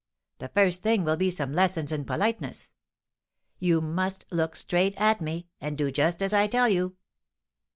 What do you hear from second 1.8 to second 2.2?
in